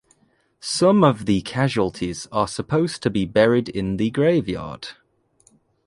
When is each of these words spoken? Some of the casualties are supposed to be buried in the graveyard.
Some 0.59 1.03
of 1.03 1.27
the 1.27 1.41
casualties 1.41 2.27
are 2.31 2.47
supposed 2.47 3.03
to 3.03 3.11
be 3.11 3.25
buried 3.25 3.69
in 3.69 3.97
the 3.97 4.09
graveyard. 4.09 4.87